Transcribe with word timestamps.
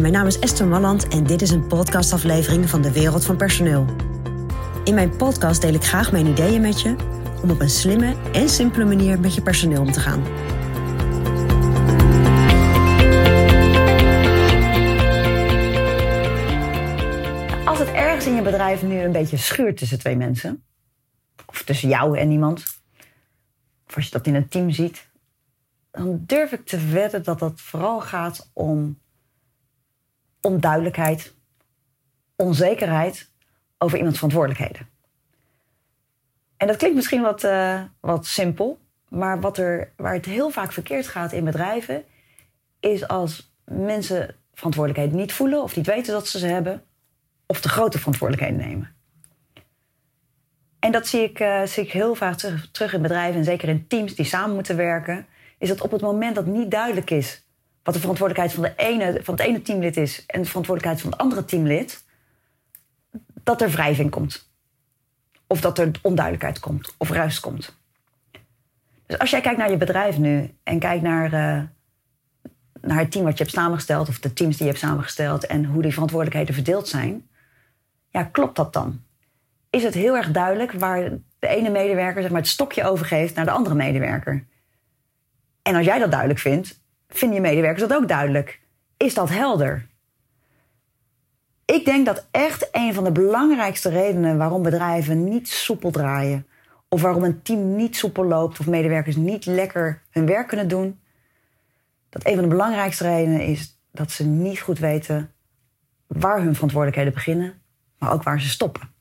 Mijn 0.00 0.12
naam 0.12 0.26
is 0.26 0.38
Esther 0.38 0.66
Malland 0.66 1.08
en 1.08 1.24
dit 1.24 1.42
is 1.42 1.50
een 1.50 1.66
podcastaflevering 1.66 2.70
van 2.70 2.82
de 2.82 2.92
Wereld 2.92 3.24
van 3.24 3.36
Personeel. 3.36 3.86
In 4.84 4.94
mijn 4.94 5.16
podcast 5.16 5.60
deel 5.60 5.74
ik 5.74 5.84
graag 5.84 6.12
mijn 6.12 6.26
ideeën 6.26 6.60
met 6.60 6.80
je 6.80 6.96
om 7.42 7.50
op 7.50 7.60
een 7.60 7.70
slimme 7.70 8.16
en 8.32 8.48
simpele 8.48 8.84
manier 8.84 9.20
met 9.20 9.34
je 9.34 9.42
personeel 9.42 9.80
om 9.80 9.92
te 9.92 10.00
gaan. 10.00 10.22
Als 17.64 17.78
het 17.78 17.88
ergens 17.88 18.26
in 18.26 18.34
je 18.34 18.42
bedrijf 18.42 18.82
nu 18.82 18.98
een 18.98 19.12
beetje 19.12 19.36
schuurt 19.36 19.76
tussen 19.76 19.98
twee 19.98 20.16
mensen, 20.16 20.64
of 21.46 21.62
tussen 21.62 21.88
jou 21.88 22.18
en 22.18 22.30
iemand, 22.30 22.64
of 23.88 23.96
als 23.96 24.04
je 24.04 24.10
dat 24.10 24.26
in 24.26 24.34
een 24.34 24.48
team 24.48 24.70
ziet, 24.70 25.08
dan 25.90 26.22
durf 26.26 26.52
ik 26.52 26.66
te 26.66 26.86
wedden 26.86 27.22
dat 27.22 27.40
het 27.40 27.60
vooral 27.60 28.00
gaat 28.00 28.50
om 28.52 29.00
onduidelijkheid, 30.42 31.34
onzekerheid 32.36 33.30
over 33.78 33.96
iemands 33.96 34.18
verantwoordelijkheden. 34.18 34.88
En 36.56 36.66
dat 36.66 36.76
klinkt 36.76 36.96
misschien 36.96 37.22
wat, 37.22 37.44
uh, 37.44 37.82
wat 38.00 38.26
simpel, 38.26 38.78
maar 39.08 39.40
wat 39.40 39.58
er, 39.58 39.92
waar 39.96 40.14
het 40.14 40.24
heel 40.24 40.50
vaak 40.50 40.72
verkeerd 40.72 41.08
gaat 41.08 41.32
in 41.32 41.44
bedrijven, 41.44 42.04
is 42.80 43.08
als 43.08 43.54
mensen 43.64 44.34
verantwoordelijkheid 44.54 45.20
niet 45.20 45.32
voelen 45.32 45.62
of 45.62 45.76
niet 45.76 45.86
weten 45.86 46.12
dat 46.12 46.28
ze 46.28 46.38
ze 46.38 46.46
hebben, 46.46 46.82
of 47.46 47.60
te 47.60 47.68
grote 47.68 47.98
verantwoordelijkheden 47.98 48.68
nemen. 48.68 48.94
En 50.78 50.92
dat 50.92 51.06
zie 51.06 51.22
ik, 51.22 51.40
uh, 51.40 51.62
zie 51.62 51.84
ik 51.84 51.92
heel 51.92 52.14
vaak 52.14 52.36
terug 52.72 52.92
in 52.92 53.02
bedrijven, 53.02 53.38
en 53.38 53.44
zeker 53.44 53.68
in 53.68 53.86
teams 53.86 54.14
die 54.14 54.24
samen 54.24 54.54
moeten 54.54 54.76
werken, 54.76 55.26
is 55.58 55.68
dat 55.68 55.80
op 55.80 55.90
het 55.90 56.00
moment 56.00 56.34
dat 56.34 56.46
niet 56.46 56.70
duidelijk 56.70 57.10
is 57.10 57.46
wat 57.82 57.94
de 57.94 58.00
verantwoordelijkheid 58.00 58.52
van, 58.52 58.62
de 58.62 58.82
ene, 58.84 59.20
van 59.22 59.34
het 59.34 59.46
ene 59.46 59.62
teamlid 59.62 59.96
is 59.96 60.26
en 60.26 60.42
de 60.42 60.48
verantwoordelijkheid 60.48 61.00
van 61.00 61.10
het 61.10 61.20
andere 61.20 61.44
teamlid, 61.44 62.04
dat 63.42 63.62
er 63.62 63.70
wrijving 63.70 64.10
komt. 64.10 64.50
Of 65.46 65.60
dat 65.60 65.78
er 65.78 65.90
onduidelijkheid 66.02 66.60
komt 66.60 66.94
of 66.96 67.10
ruis 67.10 67.40
komt. 67.40 67.76
Dus 69.06 69.18
als 69.18 69.30
jij 69.30 69.40
kijkt 69.40 69.58
naar 69.58 69.70
je 69.70 69.76
bedrijf 69.76 70.18
nu 70.18 70.54
en 70.62 70.78
kijkt 70.78 71.02
naar, 71.02 71.24
uh, 71.24 71.62
naar 72.80 72.98
het 72.98 73.10
team 73.10 73.24
wat 73.24 73.38
je 73.38 73.42
hebt 73.42 73.56
samengesteld, 73.56 74.08
of 74.08 74.18
de 74.18 74.32
teams 74.32 74.56
die 74.56 74.66
je 74.66 74.72
hebt 74.72 74.84
samengesteld 74.84 75.46
en 75.46 75.64
hoe 75.64 75.82
die 75.82 75.92
verantwoordelijkheden 75.92 76.54
verdeeld 76.54 76.88
zijn, 76.88 77.28
ja, 78.10 78.22
klopt 78.24 78.56
dat 78.56 78.72
dan? 78.72 79.02
Is 79.70 79.82
het 79.82 79.94
heel 79.94 80.16
erg 80.16 80.30
duidelijk 80.30 80.72
waar 80.72 81.10
de 81.38 81.46
ene 81.46 81.70
medewerker 81.70 82.22
zeg 82.22 82.30
maar, 82.30 82.40
het 82.40 82.50
stokje 82.50 82.84
overgeeft 82.84 83.34
naar 83.34 83.44
de 83.44 83.50
andere 83.50 83.74
medewerker? 83.74 84.46
En 85.62 85.74
als 85.74 85.84
jij 85.84 85.98
dat 85.98 86.10
duidelijk 86.10 86.40
vindt, 86.40 86.81
vinden 87.12 87.36
je 87.36 87.42
medewerkers 87.42 87.88
dat 87.88 87.98
ook 87.98 88.08
duidelijk? 88.08 88.60
Is 88.96 89.14
dat 89.14 89.28
helder? 89.28 89.86
Ik 91.64 91.84
denk 91.84 92.06
dat 92.06 92.28
echt 92.30 92.68
een 92.72 92.94
van 92.94 93.04
de 93.04 93.12
belangrijkste 93.12 93.88
redenen 93.88 94.38
waarom 94.38 94.62
bedrijven 94.62 95.24
niet 95.24 95.48
soepel 95.48 95.90
draaien, 95.90 96.46
of 96.88 97.02
waarom 97.02 97.24
een 97.24 97.42
team 97.42 97.76
niet 97.76 97.96
soepel 97.96 98.24
loopt, 98.24 98.60
of 98.60 98.66
medewerkers 98.66 99.16
niet 99.16 99.46
lekker 99.46 100.02
hun 100.10 100.26
werk 100.26 100.48
kunnen 100.48 100.68
doen, 100.68 101.00
dat 102.08 102.26
een 102.26 102.34
van 102.34 102.42
de 102.42 102.48
belangrijkste 102.48 103.04
redenen 103.04 103.40
is 103.40 103.80
dat 103.90 104.10
ze 104.10 104.24
niet 104.26 104.60
goed 104.60 104.78
weten 104.78 105.32
waar 106.06 106.42
hun 106.42 106.54
verantwoordelijkheden 106.54 107.12
beginnen, 107.12 107.62
maar 107.98 108.12
ook 108.12 108.22
waar 108.22 108.40
ze 108.40 108.48
stoppen. 108.48 108.91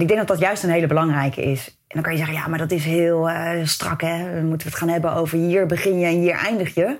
Ik 0.00 0.08
denk 0.08 0.18
dat 0.18 0.28
dat 0.28 0.38
juist 0.38 0.62
een 0.62 0.70
hele 0.70 0.86
belangrijke 0.86 1.42
is. 1.42 1.66
En 1.66 1.94
dan 1.94 2.02
kan 2.02 2.12
je 2.12 2.18
zeggen, 2.18 2.36
ja, 2.36 2.46
maar 2.46 2.58
dat 2.58 2.70
is 2.70 2.84
heel 2.84 3.30
uh, 3.30 3.50
strak, 3.64 4.00
hè. 4.00 4.34
Dan 4.34 4.46
moeten 4.46 4.66
we 4.66 4.72
het 4.72 4.82
gaan 4.82 4.88
hebben 4.88 5.12
over 5.12 5.38
hier 5.38 5.66
begin 5.66 5.98
je 5.98 6.06
en 6.06 6.20
hier 6.20 6.34
eindig 6.34 6.74
je. 6.74 6.96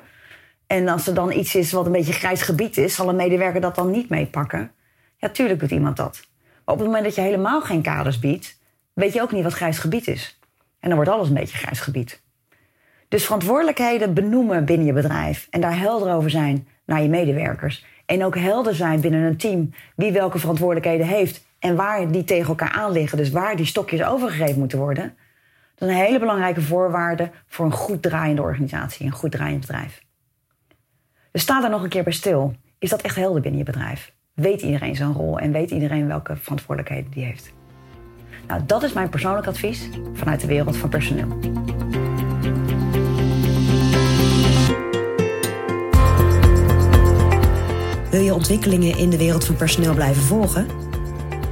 En 0.67 0.89
als 0.89 1.07
er 1.07 1.15
dan 1.15 1.33
iets 1.33 1.55
is 1.55 1.73
wat 1.73 1.87
een 1.87 1.93
beetje 1.93 2.13
grijs 2.13 2.43
gebied 2.43 2.77
is, 2.77 2.95
zal 2.95 3.09
een 3.09 3.17
medewerker 3.17 3.61
dat 3.61 3.75
dan 3.75 3.91
niet 3.91 4.09
meepakken. 4.09 4.71
Ja, 5.17 5.29
tuurlijk 5.29 5.61
doet 5.61 5.71
iemand 5.71 5.97
dat. 5.97 6.27
Maar 6.65 6.75
op 6.75 6.79
het 6.79 6.87
moment 6.87 7.05
dat 7.05 7.15
je 7.15 7.21
helemaal 7.21 7.61
geen 7.61 7.83
kaders 7.83 8.19
biedt, 8.19 8.59
weet 8.93 9.13
je 9.13 9.23
ook 9.23 9.33
niet 9.33 9.43
wat 9.43 9.53
grijs 9.53 9.79
gebied 9.79 10.07
is. 10.07 10.39
En 10.81 10.89
dan 10.89 10.95
wordt 10.95 11.11
alles 11.11 11.29
een 11.29 11.35
beetje 11.35 11.59
grijs 11.59 11.81
gebied. 11.81 12.23
Dus 13.09 13.25
verantwoordelijkheden 13.25 14.15
benoemen 14.15 14.65
binnen 14.65 14.87
je 14.87 14.93
bedrijf 14.93 15.47
en 15.51 15.61
daar 15.61 15.79
helder 15.79 16.13
over 16.13 16.31
zijn 16.31 16.69
naar 16.85 17.03
je 17.03 17.09
medewerkers. 17.09 17.85
En 18.07 18.25
ook 18.25 18.37
helder 18.37 18.75
zijn 18.75 19.01
binnen 19.01 19.23
een 19.23 19.37
team 19.37 19.71
wie 19.97 20.13
welke 20.13 20.39
verantwoordelijkheden 20.39 21.07
heeft 21.07 21.47
en 21.59 21.77
waar 21.77 22.11
die 22.11 22.25
tegen 22.25 22.49
elkaar 22.49 22.73
aan 22.73 22.93
liggen. 22.93 23.19
Dus 23.19 23.31
waar 23.31 23.57
die 23.57 23.67
stokjes 23.67 24.03
overgegeven 24.03 24.59
moeten 24.59 24.79
worden. 24.79 25.17
Dat 25.75 25.89
is 25.89 25.95
een 25.95 26.01
hele 26.01 26.19
belangrijke 26.19 26.63
voorwaarde 26.63 27.31
voor 27.47 27.65
een 27.67 27.73
goed 27.73 28.03
draaiende 28.03 28.43
organisatie, 28.43 29.07
een 29.07 29.13
goed 29.13 29.31
draaiend 29.31 29.61
bedrijf. 29.61 30.03
Dus 31.33 31.43
sta 31.43 31.61
daar 31.61 31.71
nog 31.71 31.83
een 31.83 31.89
keer 31.89 32.03
bij 32.03 32.13
stil. 32.13 32.55
Is 32.79 32.91
dat 32.91 33.03
echt 33.03 33.17
helder 33.17 33.41
binnen 33.41 33.59
je 33.59 33.67
bedrijf? 33.67 34.13
Weet 34.35 34.63
iedereen 34.63 34.97
zijn 34.97 35.13
rol 35.13 35.39
en 35.39 35.53
weet 35.53 35.71
iedereen 35.71 36.07
welke 36.07 36.37
verantwoordelijkheden 36.37 37.11
die 37.11 37.25
heeft? 37.25 37.53
Nou, 38.47 38.63
dat 38.67 38.83
is 38.83 38.93
mijn 38.93 39.09
persoonlijk 39.09 39.47
advies 39.47 39.89
vanuit 40.13 40.41
de 40.41 40.47
wereld 40.47 40.77
van 40.77 40.89
personeel. 40.89 41.39
Wil 48.11 48.21
je 48.21 48.35
ontwikkelingen 48.35 48.99
in 48.99 49.11
de 49.11 49.19
wereld 49.19 49.45
van 49.45 49.57
personeel 49.57 49.95
blijven 49.95 50.23
volgen? 50.23 50.88